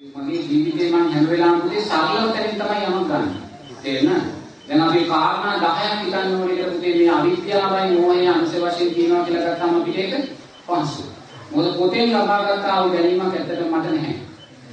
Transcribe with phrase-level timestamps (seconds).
[0.00, 3.26] මගේ ජීවිතේ මම හැම වෙලාවෙම පුතේ සරලව තැනින් තමයි යමක් ගන්න.
[3.82, 4.28] තේරෙනවද?
[4.68, 9.44] දැන් අපි කාරණා 10ක් හිතන්න ඕනේ කියලා පුතේ මේ අවිද්‍යාවයි මෝහය අංශ වශයෙන් කියනවා කියලා
[9.46, 10.14] ගත්තාම අපිට ඒක
[10.66, 11.02] පහසු.
[11.50, 14.14] මොකද පොතෙන් ලබාගත් ආ වූ දැනීමක් ඇත්තට මට නැහැ.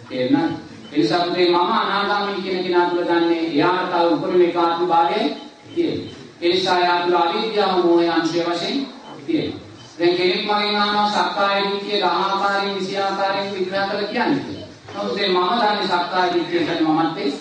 [0.09, 0.53] තේරෙනවද?
[0.91, 5.21] ඒ නිසා පුතේ මම අනාගාමී කියන කෙනා තුල දන්නේ එයාට තව උපරිම ඒකාත්ම භාවය
[5.67, 6.11] තියෙනවා.
[6.41, 8.77] ඒ නිසා එයා තුල අවිද්‍යාව මෝහය අංශ වශයෙන්
[9.25, 9.59] තියෙනවා.
[9.97, 14.56] දැන් කෙනෙක් මගෙන් අහනවා සක්කාය දිට්ඨිය 10 ආකාරයෙන් 20 ආකාරයෙන් විග්‍රහ කරලා කියන්නේ.
[14.97, 17.31] නමුත් මේ මම දන්නේ සක්කාය දිට්ඨිය කියන්නේ මමත්වේ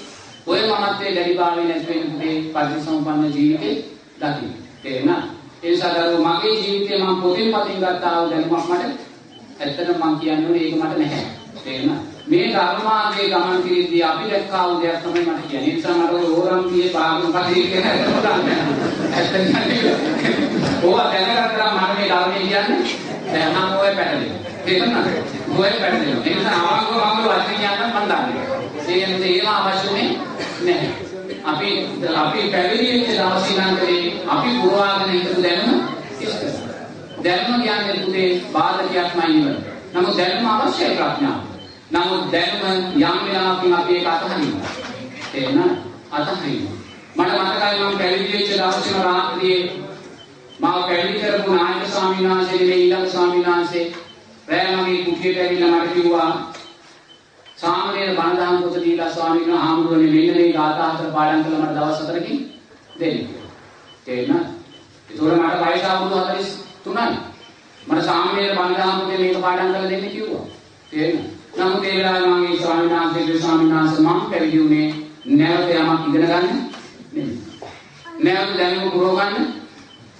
[0.46, 3.74] ඔය මමත්වේ දැඩිභාවය නැති වෙන පුතේ පරිසම්පන්න ජීවිතේ
[4.20, 4.52] දකින්න.
[4.82, 5.22] තේරුණා?
[5.62, 8.84] ඒ නිසා දරුවෝ මගේ ජීවිතේ මම පොතින් පතින් ගත්තා වූ දැනුමක් මට
[9.60, 11.24] ඇත්තටම මම කියන්නේ ඒක මට නැහැ.
[11.64, 12.00] තේරුණා?
[12.26, 15.68] මේ ධර්මාර්ගයේ ගමන් කිරීදී අපි දැක්කා වූ දෙයක් තමයි මට කියන්නේ.
[15.68, 18.58] ඒ නිසා මට ඔය ඕරම්පියේ භාගම පරිදි කියන එක පුතන්නේ.
[19.12, 19.46] ඇත්තටම
[20.82, 22.80] ඕවා දැනගත්තා මම මේ ධර්මයේ කියන්නේ
[23.32, 24.55] දැන් මම ඔය පැටලෙනවා.
[24.66, 25.06] තේරුණාද?
[25.56, 26.24] ඔය පැටලෙනවා.
[26.24, 28.44] ඒ නිසා ආවංගව මම වචන කියන්න මම දන්නේ.
[28.78, 30.08] ඒ කියන්නේ ඒවා අවශ්‍යනේ
[30.62, 30.90] නැහැ.
[31.44, 31.68] අපි
[32.16, 35.80] අපි පැවිදි වෙච්ච දවසේ ඉඳන් කරේ අපි පුරවාගෙන හිටපු දැනුම
[36.20, 36.50] ඉස්තර.
[37.24, 39.58] දැනුම කියන්නේ පුතේ බාධකයක්මයි නෙවෙයි.
[39.94, 41.40] නමුත් දැනුම අවශ්‍යයි ප්‍රඥාව.
[41.90, 42.62] නමුත් දැනුම
[42.94, 44.72] යම් වෙලාවකින් අපි ඒක අතහරිනවා.
[45.32, 45.76] තේරෙනවද?
[46.12, 46.76] අතහරිනවා.
[47.16, 49.62] මට මතකයි මම පැවිදි වෙච්ච දවසේම රාත්‍රියේ
[50.58, 53.84] මාව පැවිදි කරපු නායක ස්වාමීන් වහන්සේ නෙවෙයි ඊළඟ ස්වාමීන් වහන්සේ
[54.48, 56.52] රෑ මගේ කුටියට ඇවිල්ලා මට කිව්වා
[57.56, 62.00] සාමණේර බණදහම් පොත දීලා ස්වාමීන් වහන්සේ ආමුරුවනේ මෙන්න මේ ගාථා හතර පාඩම් කළා මට දවස්
[62.00, 62.38] හතරකින්
[63.00, 63.18] දෙන්න.
[64.04, 64.46] තේරෙනවද?
[65.08, 66.20] ඒතකොට මට වයස අවුරුදු
[66.84, 67.18] 43යි.
[67.86, 70.44] මට සාමණේර බණදහම් පොතේ මේක පාඩම් කරලා දෙන්න කිව්වා.
[70.90, 71.26] තේරෙනවද?
[71.56, 74.88] නමුත් ඒ වෙලාවේ මම ඒ ස්වාමීන් වහන්සේගේ ස්වාමීන් වහන්සේ මම පැවිදි වුණේ
[75.26, 76.46] නැවත යමක් ඉගෙන ගන්න
[77.12, 77.38] නෙමෙයි.
[78.20, 79.55] නැවත දැනුම පුරව ගන්න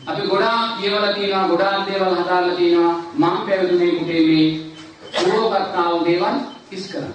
[0.07, 4.47] අපි ගොඩාක් කියවලා තියෙනවා ගොඩාක් දේවල් හදාලා තියෙනවා මම පැවිදුනේ කුටේ මේ
[5.15, 6.37] පුරවගත්තා වූ දේවල්
[6.71, 7.15] ඉස් කරන්න.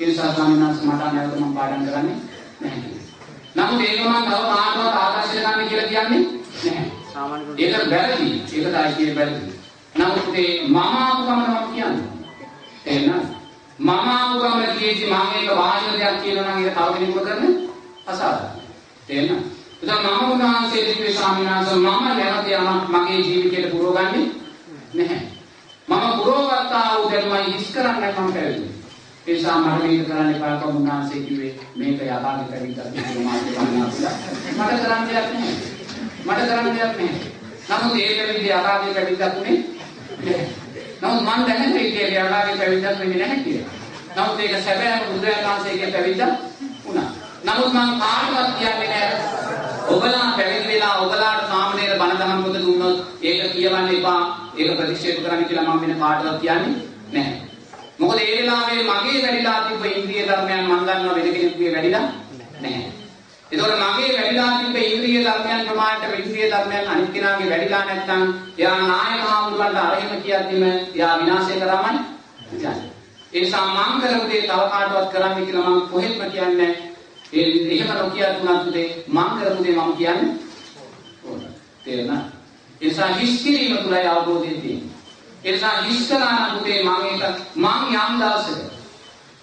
[0.00, 2.16] ඒ නිසා ස්වාමීන් වහන්සේ මට නැවත මම පාඩම් කරන්නේ
[2.60, 2.90] නැහැ.
[3.54, 6.22] නමුත් ඒක මම තව කාටවත් ආදර්ශ ගන්න කියලා කියන්නේ
[6.64, 6.90] නැහැ.
[7.12, 8.28] සාමාන්‍ය ඒක වැරදි.
[8.32, 9.52] ඒක තමයි කියේ වැරදි.
[9.94, 12.04] නමුත් ඒ මම ආපු ගමන මම කියන්නේ.
[12.86, 13.22] එහෙනම්
[13.78, 17.54] මම ආපු ගමන කියෙදි මම ඒක වාචික දෙයක් කියනවා නම් ඒක තව කෙනෙකුට කරන්න
[18.06, 18.66] අසාධාරණයි.
[19.06, 19.55] තේරෙනවද?
[19.78, 24.26] එතන මම උන්වහන්සේ දිව්‍ය ස්වාමීන් වහන්සේ මම නැවත යමක් මගේ ජීවිතයට පුරවගන්නේ
[24.94, 25.20] නැහැ.
[25.88, 28.68] මම පුරවගත්තා වූ දැනුමයි හිස් කරන්නේ මම පැවිදි.
[29.26, 33.88] ඒ නිසා මට මේක කරන්න එපා කියලා උන්වහන්සේ කිව්වේ මේක යථාර්ථ කවිතක් කියලා මාත් වන්නා
[33.90, 34.14] කියලා.
[34.58, 35.54] මට කරන්න දෙයක් නැහැ.
[36.26, 37.20] මට කරන්න දෙයක් නැහැ.
[37.70, 39.58] නමුත් ඒ පැවිදි යථාර්ථ කවිතක් උනේ
[40.24, 40.46] නැහැ.
[41.02, 43.70] නමුත් මම දැනගන්නේ ඒක යථාර්ථ කවිතක් වෙන්නේ නැහැ කියලා.
[44.16, 46.32] නමුත් ඒක සැබෑම බුදුරජාණන් වහන්සේගේ පැවිද්දක්
[46.84, 47.08] වුණා.
[47.44, 49.45] නමුත් මම කාටවත් කියන්නේ නැහැ.
[49.88, 54.20] ඔබලා පැවිදි වෙලා ඔබලාට සාමණේර බණ දහම් පොත දුන්නොත් ඒක කියවන්න එපා.
[54.56, 56.74] ඒක ප්‍රතික්ෂේප කරන්න කියලා මම වෙන කාටවත් කියන්නේ
[57.12, 57.36] නැහැ.
[57.98, 62.06] මොකද ඒ වෙලාවේ මගේ වැඩිලා තිබ්බ ඉන්ද්‍රිය ධර්මයන් මම දන්නවා වෙන කෙනෙකුගේ වැඩිලා
[62.60, 62.90] නැහැ.
[63.50, 68.22] ඒතකොට මගේ වැඩිලා තිබ්බ ඉන්ද්‍රිය ධර්මයන් ප්‍රමාණයට ඉන්ද්‍රිය ධර්මයන් අනිත් කෙනාගේ වැඩිලා නැත්නම්
[68.58, 72.00] එයා නායක හාමුදුරන්ට අරහෙම කියද්දිම එයා විනාශය කරාමයි
[72.52, 72.76] යන්නේ.
[73.32, 76.72] ඒ නිසා මම කරපු දේ තව කාටවත් කරන්න කියලා මම කොහෙත්ම කියන්නේ
[77.32, 80.34] ඒ එහෙම නොකිය තුනත් දේ මම කරපු දේ මම කියන්නේ
[81.24, 81.40] ඕන.
[81.84, 82.20] තේරෙනවද?
[82.80, 84.94] ඒ නිසා හිස් කිරීම තුලයි අවබෝධය තියෙන්නේ.
[85.44, 87.22] ඒ නිසා හිස්කලා නම් පුතේ මම ඒක
[87.56, 88.76] මම යම් දවසක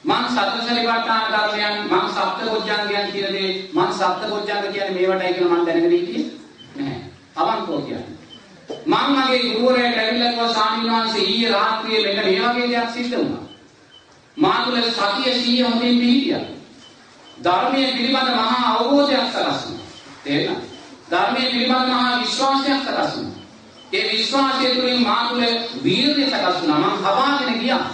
[0.04, 6.26] මං සතරසරිපට්ඨාන ධර්මයන් මං සප්තබොජ්ජංගයන් කියන දේ මං සප්තබොජ්ජංග කියන්නේ මේවටයි කියලා මං දැනගෙන හිටියේ
[6.76, 7.00] නැහැ.
[7.36, 8.14] අවංකව කියන්නේ.
[8.86, 13.44] මං මගේ ගුරුවරයාට ඇවිල්ලා කිව්වා ස්වාමීන් වහන්සේ ඊයේ රාත්‍රියේ මෙන්න මේ වගේ දෙයක් සිද්ධ වුණා.
[14.38, 16.53] මා තුළ සතිය සීය හොඳින් පිහිටියා.
[17.44, 19.88] ධර්මයේ පිළිබඳ මහා අවබෝධයක් සකස් වුණා.
[20.24, 20.64] තේරෙනවද?
[21.12, 23.42] ධර්මයේ පිළිබඳ මහා විශ්වාසයක් සකස් වුණා.
[23.94, 25.44] ඒ විශ්වාසය තුළින් මා තුළ
[25.84, 26.80] වීර්යය සකස් වුණා.
[26.80, 27.86] මම හවාගෙන ගියා.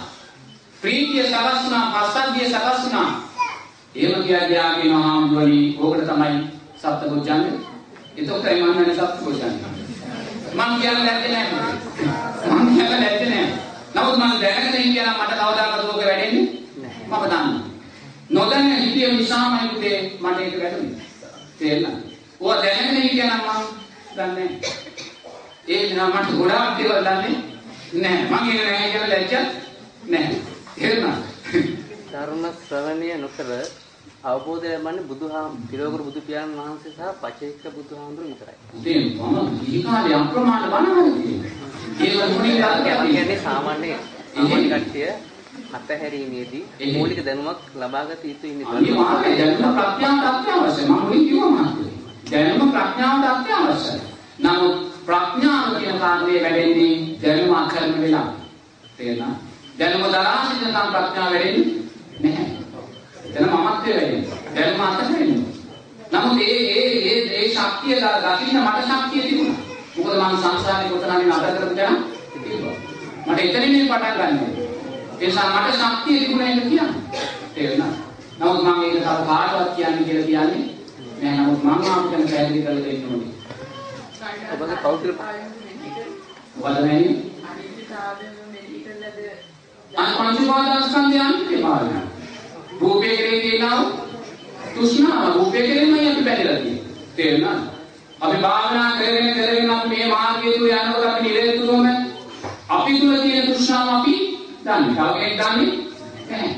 [0.80, 3.10] ප්‍රීතිය සකස් වුණා, පස්සද්ධිය සකස් වුණා.
[3.94, 6.36] එහෙම කියා ගියා කියන හාමුදුරනි, ඕකට තමයි
[6.76, 7.46] සප්තබොජ්ජංග.
[8.16, 9.56] එතකොටයි මම නෑ සප්තබොජ්ජංග.
[10.54, 11.46] මම කියන්නේ නැත්තේ නෑ.
[12.50, 13.48] මම කියන්නේ නැත්තේ නෑ.
[13.94, 16.46] නමුත් මම දැනගෙන ඉන්නවා මට කවදාකවත් ඕක වැඩෙන්නේ
[17.06, 17.59] මම දන්නවා.
[18.30, 21.06] නොදැන හිතිය නිසාමයි පුතේ මට ඒක වැටුනේ.
[21.58, 22.02] තේරෙනවද?
[22.40, 23.68] ඕවා දැනගෙන ඉන්නවා මම
[24.16, 24.48] දන්නේ
[25.68, 27.34] ඒ නිසා මට ගොඩාක් දේවල් දන්නේ
[27.94, 28.24] නැහැ.
[28.32, 29.34] මම ඒක නැහැ කියලා ලැජ්ජ
[30.06, 30.36] නැහැ.
[30.74, 31.22] තේරුණාද?
[32.10, 33.50] ධර්ම ශ්‍රවණය නොකර
[34.24, 38.56] අවබෝධය ලබන්නේ බුදුහාම පිරෝගුරු බුදු පියාණන් වහන්සේ සහ පචේක බුදුහාමුදුරු විතරයි.
[38.76, 41.34] ඉතින් මම ඊකාලේ අප්‍රමාණ බණහරි
[42.00, 43.90] ඒක මොනින් දාන්නේ අපි කියන්නේ සාමාන්‍ය
[44.34, 45.10] සාමාන්‍ය කට්ටිය
[45.72, 48.68] අත්හැරීමේදී මූලික දැනුමක් ලබාගත යුතුයි ඉන්නේ.
[48.68, 50.88] අනිවාර්යයෙන් දැනුම ප්‍රඥාවට අත්‍යවශ්‍යයි.
[50.88, 51.92] මම මුලින් කිව්වා මාත්‍රේ.
[52.30, 54.00] දැනුම ප්‍රඥාවට අත්‍යවශ්‍යයි.
[54.38, 54.76] නමුත්
[55.06, 58.28] ප්‍රඥාව කියන කාර්යය වැඩෙන්නේ දැනුම අකරණ වෙලා.
[58.96, 59.34] තේරෙනවා?
[59.78, 61.80] දැනුම දරා සිටිනකම් ප්‍රඥාව වැඩෙන්නේ
[62.22, 62.60] නැහැ.
[63.26, 64.38] එතන මමත්වය වැඩෙනවා.
[64.54, 65.50] දැනුම අත්හැරෙනවා.
[66.12, 69.62] නමුත් ඒ ඒ ඒ ඒ ශක්තිය දකින්න මට ශක්තිය තිබුණා.
[69.96, 71.96] මොකද මම සංසාරේ කොතනින් අද කරපු තැන
[72.34, 72.76] තිබුණා.
[73.26, 74.69] මට එතනින් පටන් ගන්නවා.
[75.20, 76.94] නිසා මට ශක්තිය තිබුණා නේද කියන්නේ.
[77.54, 77.92] තේරුණා?
[78.38, 80.80] නමුත් මම ඒක තව කාටවත් කියන්නේ කියලා කියන්නේ
[81.22, 81.36] නෑ.
[81.36, 83.32] නමුත් මම ආපිටම පැහැදිලි කරලා දෙන්න ඕනේ.
[84.52, 85.18] ඔබගේ කෞතුක
[86.56, 87.16] මොකද නැන්නේ?
[89.96, 91.98] අන් පංච උපාදානස්කන්ධය අනිත්‍ය භාවය.
[92.80, 93.82] රූපේ කෙරේ තියෙනවා
[94.74, 96.84] තෘෂ්ණාව රූපේ කෙරෙමයි අපි බැඳලා තියෙන්නේ.
[97.16, 97.60] තේරුණාද?
[98.20, 101.86] අපි භාවනා කරගෙන කරගෙන මේ මාර්ගය තුල යනකොට අපි නිරේ තුලම
[102.70, 104.29] අපි තුල තියෙන තෘෂ්ණාව අපි
[104.64, 104.94] දන්නේ.
[104.94, 105.70] තව කෙනෙක් දන්නේ
[106.30, 106.50] නැහැ.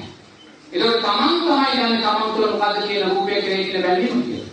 [0.72, 4.50] ඒකෝ තමන් තමයි දන්නේ තමන් තුල මොකද්ද කියන රූපේ කෙරේ තියෙන බැඳීම කියලා.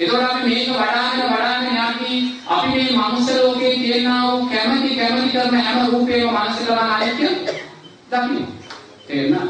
[0.00, 2.18] ඒකෝට අපි මේක වඩාගෙන වඩාගෙන යද්දී
[2.48, 7.26] අපි මේ මනුස්ස ලෝකයේ තියෙනා වූ කැමැති කැමැති කරන හැම රූපේම මනස කරන අනිත්‍ය
[8.10, 8.46] දකින්න.
[9.06, 9.46] තේරුණා?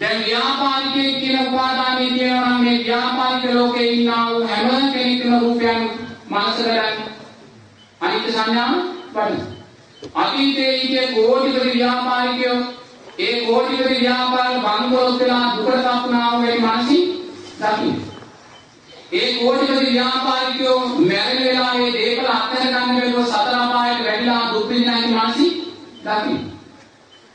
[0.00, 5.90] දැන් ව්‍යාපාරිකයෙක් කියන උපාදානයේ කියනවා නම් මේ ව්‍යාපාරික ලෝකේ ඉන්නා වූ හැම කෙනෙකුම රූපයන්
[6.30, 7.12] මනස කරන්නේ
[8.00, 8.74] අනිත්‍ය සංඥාව
[9.14, 9.55] වඩන.
[10.14, 12.58] අතීතයේ ඉන්නේ කෝටිපති ව්‍යාපාරිකයෝ
[13.18, 17.04] ඒ කෝටිපති ව්‍යාපාර බංගලොත් වෙලා දුකට තපුනා වූ මේ මානසික
[17.60, 18.02] දකින්න.
[19.12, 25.54] ඒ කෝටිපති ව්‍යාපාරිකයෝ මැරෙන වෙලාවේ දේපල අත්හැර ගන්න වෙලාව සතර අපායට වැඩිලා දුක් විඳිනා මානසික
[26.04, 26.42] දකින්න.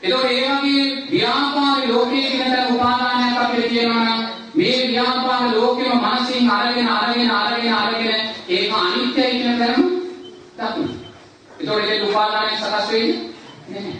[0.01, 4.21] එතකොට ඒ වගේ ව්‍යාපාර ලෝකයේ කියන තර උපාදානයක් අපිට කියනවා නම්
[4.55, 9.83] මේ ව්‍යාපාර ලෝකෙම මනසින් අරගෙන අරගෙන අරගෙන අරගෙන ඒක අනිත්‍යයි කියන තරම
[10.57, 10.89] දකින්න.
[11.71, 13.19] එතකොට ඒක උපාදානයක් සකස් වෙන්නේ
[13.69, 13.99] නැහැ.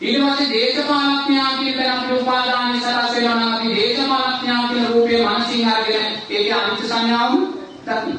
[0.00, 5.68] ඊට පස්සේ දේශපාලඥයා කියන තර අපිට උපාදානය සකස් වෙනවා නම් අපි දේශපාලඥයා කියන රූපේ මනසින්
[5.68, 7.32] අරගෙන ඒකේ අනිත්‍ය සංඥාව
[7.80, 8.18] දකින්න.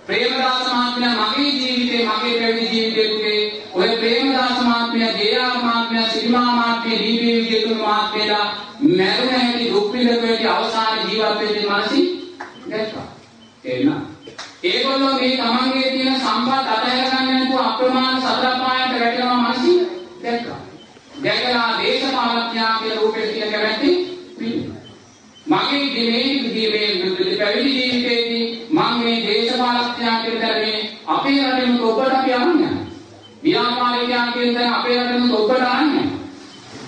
[0.00, 3.40] ප්‍රේමදාස මහත්මයා මගේ ජීවිතේ මගේ පැවිදි ජීවිතේ
[3.74, 8.46] ඔය ප්‍රේමදාස මහත්මයා ජේආර් මහත්මයා සිරිමා මහත්මිය දීපේ විජේතුන් මහත්මයාලා
[8.80, 12.06] මරුණ හැටි දුක් විඳපු හැටි අවසාන ජීවත් වෙච්ච මානසික
[12.66, 13.06] දැක්කා
[13.66, 13.92] එන්න
[14.64, 15.89] ඒගොල්ලෝ මේ තමන්ගේ
[17.90, 19.80] අප්‍රමාණ සතර පායන්ට වැටෙනවා මානසික
[20.22, 20.58] දැක්කා.
[21.22, 23.82] දැකලා දේශපාලඥයා කියන රූපේ තියෙන කැමැත්ත
[25.46, 32.74] මගේ දිනේ මේ පැවිදි ජීවිතේදී මම මේ දේශපාලඥයා කියන තරමේ අපේ රටේම ඔබට අපි අහන්නේ
[33.44, 36.08] ව්‍යාපාරිකයන් කියන තැන අපේ රටේම ඔබට අහන්නේ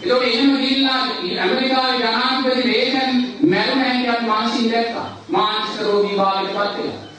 [0.03, 1.01] ඒකට එහෙම ගිහිල්ලා
[1.39, 5.09] ඇමරිකාවේ ජනාධිපති රේගන් මැරුණ හැටිත් මානසික දැක්කා.
[5.29, 7.12] මානසික රෝගී භාවයටපත් වෙලා.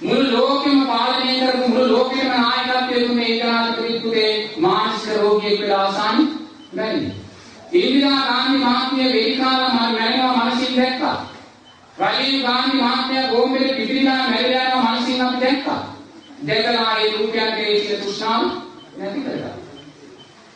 [0.00, 6.30] මුළු ලෝකෙම පාලනය කරපු මුළු ලෝකෙම නායකත්වයේ තුනේ ජනාධිපතිතුගේ මානසික රෝගියෙක් වෙලා අවසන්
[6.76, 7.20] මැරෙන්නේ
[7.72, 11.16] ඉන්දිරා ගාන්ධි මහත්මිය වේදිකාව මැරෙනවා මනසින් දැක්කා.
[11.98, 15.96] රජීව් ගාන්ධි මහත්මයා බෝම්බේ පිපිරිලා මැරිලා යනවා මනසින් අපි දැක්කා.
[16.46, 18.42] දැකලා ඒ රූපයන් කෙරේ තියෙන තෘෂ්ණාව
[18.96, 19.54] නැති කරගත්තා.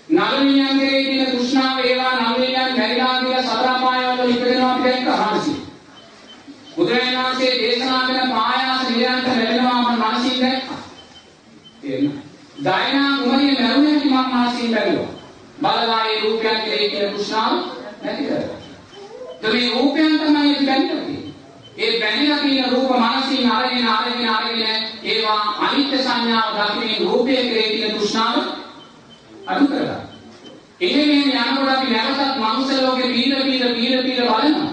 [0.08, 5.58] නලමියන් කෙරේ තියෙන තෘෂ්ණාව ඒවා නලමියන් මැරිලා කියලා සතර පායවල ඉපදෙනවා අපි දැක්කා මනසින්.
[6.76, 10.80] බුදුරජාණන් වහන්සේ දේශනා කරන පායාස නිරන්තර ලැබෙනවා මම මනසින් දැක්කා.
[11.80, 12.18] තේරෙනවද?
[12.58, 15.14] දයනා කුමරිය මැරුණේ මම මනසින් බැලුවා.
[15.62, 17.52] බලලා ඒ රූපයන් කෙරෙහි කියන තෘෂ්ණාව
[18.02, 19.52] නැති කරගන්න.
[19.52, 21.22] මේ රූපයන් තමයි බැඳෙන්නේ.
[21.76, 23.48] ඒ බැඳිලා තියෙන රූප මානසින්
[23.96, 28.36] අරගෙන අරගෙන අරගෙන ඒවා අනිත්‍ය සංඥාව දකින රූපයේ කෙරෙහි තියෙන තෘෂ්ණාව
[29.46, 30.02] අඩු කරගන්න.
[30.80, 34.72] එහෙම යනකොට අපි නැවතත් මනුෂ්‍ය ලෝකේ පීඩ පීඩ පීඩ පීඩ බලනවා.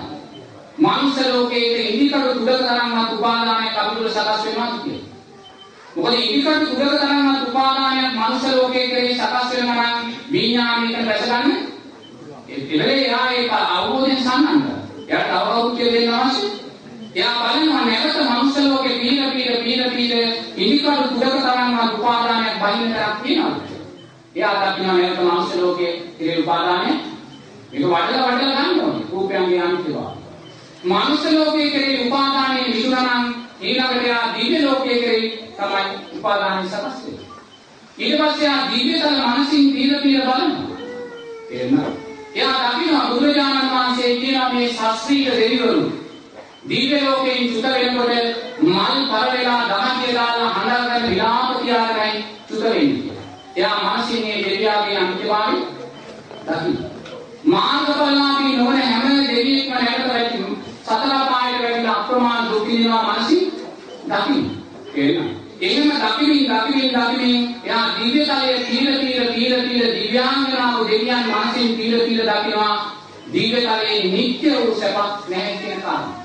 [0.78, 5.02] මනුෂ්‍ය ලෝකයේ ඉදිකඩ තුඩ තරම්වත් උපාදානයක් අපිට සකස් වෙනවා කියන්නේ.
[5.96, 11.52] මොකද ඉදිකඩ තුඩ තරම්වත් උපාදානයක් මනුෂ්‍ය ලෝකයේ කෙරෙහි සකස් වෙනවා නම් විඥාණයට දැසගන්න
[12.50, 14.70] එතනේ එයා ඒක අවබෝධයෙන් සම්බන්ධ.
[15.08, 16.48] එයාට අවබෝධ දෙන්න අවශ්‍ය.
[17.16, 20.12] එයා බලනවා නැවත මනුෂ්‍ය ලෝකේ පීන පීන පීන පීන
[20.58, 23.72] ඉනිකඩ කුඩක තරම්වත් උපාදානයක් බහින්න තරක් තියෙනවා.
[24.82, 26.92] එයා දකිනවා නැවත මනුෂ්‍ය ලෝකේ ඉරේ උපාදානය
[27.72, 29.06] මේක වඩලා වඩලා ගන්න ඕනේ.
[29.12, 30.18] රූපයන්ගේ අනිත්‍යතාවය.
[30.84, 37.28] මනුෂ්‍ය ලෝකයේ කෙරේ උපාදානයේ විසුණනම් ඊළඟට එයා දිව්‍ය ලෝකයේ කෙරේ තමයි උපාදානය සකස් වෙන්නේ.
[37.98, 40.78] ඊට පස්සේ ආ දිව්‍යතල මනසින් පීර පීර බලනවා.
[41.50, 41.94] තේරෙනවද?
[42.36, 45.92] එයා දකිනවා බුදුරජාණන් වහන්සේ කියනවා මේ ශාස්ත්‍රීය දෙවිවරු
[46.70, 48.12] දිව්‍ය ලෝකයෙන් චුත වෙනකොට
[48.62, 53.12] මල් පර වෙලා දහතිය දාලා හඬගෙන විලාප තියාගෙනයි චුත වෙන්නේ.
[53.56, 54.31] එයා මනසින් මේ
[54.74, 55.58] දෙවියාගේ අන්තිමාවි
[56.46, 56.90] දකිනවා.
[57.46, 60.38] මාර්ගඵලලාභී නොවන හැම දෙවියෙක්ම නැවත වැටි
[60.86, 63.44] සතර පායට වැටිලා අප්‍රමාණ දුක් විඳිනවා මනසින්
[64.08, 64.46] දකින්න.
[64.94, 65.36] තේරෙනවද?
[65.62, 72.00] එහෙම දකිමින් දකිමින් දකිමින් එයා දිව්‍ය තලයේ තීර තීර තීර තීර දිව්‍යාංගනාව දෙවියන් මනසින් තීර
[72.08, 72.76] තීර දකිනවා
[73.34, 76.20] දිව්‍ය තලයේ නිත්‍ය වූ සැපක් නැහැ කියන කාරණා.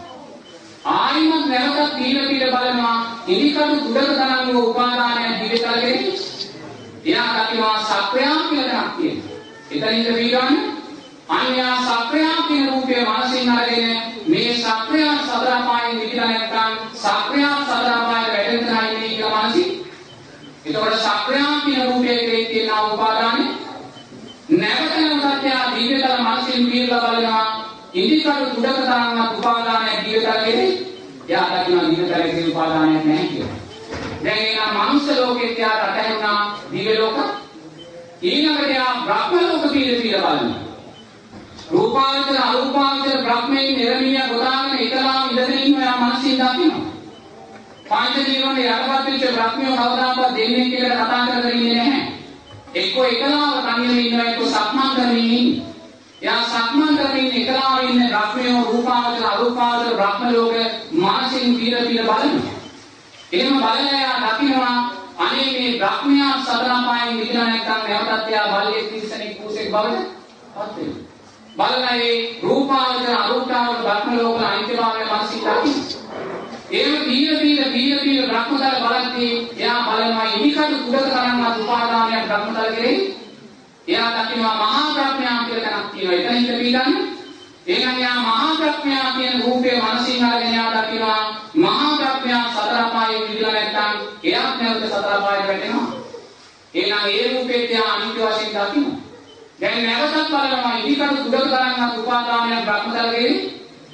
[0.86, 2.96] ආයිමත් නැවතත් තීර තීර බලනවා
[3.28, 5.25] ඉනිකඩු කුඩක තරම් වූ උපාදානය දිව්‍ය තලයේ
[7.06, 9.36] එයා කතිමා සක්‍රයා කියලා නමක් තියෙනවා.
[9.70, 10.76] එතනින්ද වීරාන්නේ
[11.28, 19.08] අන්‍යා සක්‍රයා කියන රූපය මානසින් අරගෙන මේ සක්‍රයා සතරපායෙන් විදිලා නැත්නම් සක්‍රයා සතරපාය වැටෙනවා ඉන්නේ
[19.08, 19.68] කියලා මානසින්.
[20.64, 23.50] එතකොට සක්‍රයා කියන රූපයේ කෙරේ තියෙන උපාදානේ
[24.50, 27.44] නැවත නැවතත් යා දීර්ඝකල මානසින් කියලා බලනවා
[27.94, 30.70] ඉන්දිකරු දුඩක තරංග උපාදානය දීර්ඝකලෙදී
[31.28, 33.65] යා දකින්න දීර්ඝකලෙදී උපාදානයක් නැහැ කියලා.
[34.26, 37.18] දැන් එයා මනුස්ස ලෝකෙත් එයාට අතහැරුණා දිව්‍ය ලෝක.
[38.22, 40.60] ඊළඟට එයා බ්‍රහ්ම ලෝක පිළිද පිළිද බලනවා.
[41.70, 46.82] රූපාවචර අරූපාවචර බ්‍රහ්මයෙන් නිරමිය ගොඩාගෙන එකලාම ඉඳගෙන ඉන්න එයා මනසින් දකිනවා.
[47.86, 52.02] පංච ජීවනේ යටපත් වෙච්ච බ්‍රහ්මියෝ කවදාකවත් දෙන්නේ කියලා කතා කරගෙන ඉන්නේ නැහැ.
[52.74, 55.64] එක්කෝ එකලාව තනියම ඉන්නවා එක්කෝ සක්මන් කරමින් ඉන්නේ.
[56.22, 60.54] එයා සක්මන් කරමින් එකලාව ඉන්න බ්‍රහ්මියෝ රූපාවචර අරූපාවචර බ්‍රහ්ම ලෝක
[60.92, 62.55] මානසින් පීර පීර බලනවා.
[63.32, 64.76] එහෙම බලලා එයා දකිනවා
[65.18, 70.04] අනේ මේ බ්‍රහ්මයා සතර පායෙන් මිදලා නැත්නම් නැවතත් එයා බල්ලෙක් තිස්සනෙක් කුසෙක් බවට
[70.54, 71.06] පත් වෙනවා.
[71.58, 76.06] බලලා ඒ රූපාවචර අරූපාවචර බ්‍රහ්ම ලෝක අනිත්‍යභාවය මානසික දකිනවා.
[76.72, 82.96] ඒව පීර පීර පීර පීර බ්‍රහ්මතල බලද්දී එයා බලනවා ඉනිකඩ කුඩක තරම්වත් උපාදානයක් බ්‍රහ්මතල කෙරෙහි
[83.88, 86.16] එයා දකිනවා මහා ප්‍රඥා කියලා තැනක් තියෙනවා.
[86.16, 87.15] එතන ඉඳ පිළිගන්න.
[87.66, 91.22] එහෙනම් යා මහා ප්‍රඥා කියන රූපේ මනසින් අරගෙන යා දකිනවා
[91.56, 95.88] මහා ප්‍රඥා සතර පායේ විදිලා නැත්තම් එයාත් නැවත සතර පායට වැටෙනවා.
[96.74, 98.98] එහෙනම් ඒ රූපේ තියා අනිත්‍ය වශයෙන් දකිනවා.
[99.60, 103.34] දැන් නැවතත් බලනවා ඉදිකඩ කුඩක තරම්වත් උපාදානයක් බ්‍රහ්මතල කෙරෙහි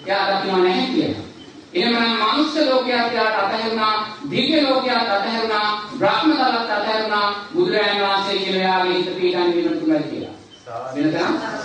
[0.07, 1.25] එයා දකිනවා නැහැ කියලා.
[1.75, 3.95] එහෙමනම් මනුස්ස ලෝකයට යාට අතහැරුණා,
[4.31, 10.35] දිව්‍ය ලෝකයට අතහැරුණා, බ්‍රහ්ම තලත් අතහැරුණා, බුදුරජාණන් වහන්සේ කියන යාගේ හිත පීඩන් වෙන තුලයි කියලා.
[10.95, 11.62] වෙනද?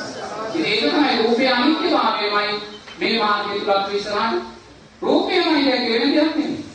[0.78, 2.54] ඉතින් ඒක තමයි රූපේ අනිත්‍යභාවයමයි
[3.00, 4.42] මේ මාර්ගය තුල අපි ඉස්සරහට
[5.02, 6.66] රූපයමයි දැන් වෙන දෙයක් නෙමෙයි.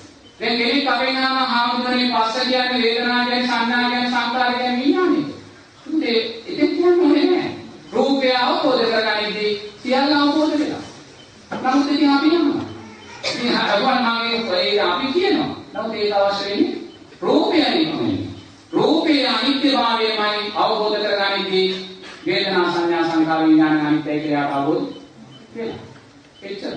[0.41, 5.25] දැන් කෙනෙක් අපෙන් ආවම හාමුදුරනේ පස්ස කියන්නේ වේදනා කියන්නේ සංඥා කියන්නේ සංකාර කියන්නේ විඥානේ.
[5.87, 6.05] ඉතින්
[6.49, 7.51] ඒක කියන්නේ නෑ.
[7.93, 10.83] රූපය අවබෝධ කරගනිද්දී සියල්ල අවබෝධ වෙනවා.
[11.65, 12.65] නමුත් ඉතින් අපි යනවා.
[13.25, 15.57] ඉතින් අරුවන් මගේ ඒ අපි කියනවා.
[15.75, 16.79] නමුත් ඒක අවශ්‍ය වෙන්නේ
[17.21, 18.29] රූපයයි නෙමෙයි.
[18.73, 21.93] රූපේ අනිත්‍යභාවයමයි අවබෝධ කරගනිද්දී
[22.27, 23.81] වේදනා සංඥා සංකාර විඥාන
[24.43, 24.95] අනිත්‍යයි කියලා අවබෝධ
[25.57, 25.79] වෙනවා.
[26.43, 26.77] එච්චර.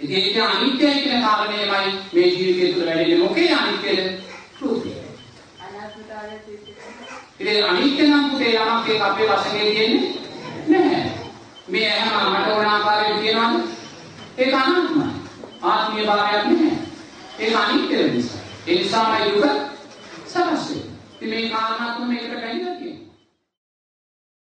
[0.00, 4.22] ඉතින් ඒක අනිත්‍යයි කියන කාරණේමයි මේ ජීවිතය තුළ වැඩෙන්නේ මොකේ අනිත්‍යද?
[4.60, 4.88] රූපය.
[7.40, 10.14] ඉතින් අනිත්‍ය නම් පුතේ යමක් ඒක අපේ වශයෙන් තියෙන්නේ
[10.68, 11.12] නැහැ.
[11.68, 13.54] මේ හැම මට ඕන ආකාරයට කියනවාද?
[14.38, 15.06] ඒක අනාත්මයි.
[15.62, 16.76] ආත්මීය භාවයක් නැහැ.
[17.38, 18.40] ඒක අනිත්‍ය නිසා.
[18.66, 19.44] ඒ නිසාමයි දුක
[20.26, 20.82] සකස් වෙන්නේ.
[21.14, 22.77] ඉතින් මේ කාරණාත් මේකට බැඳලා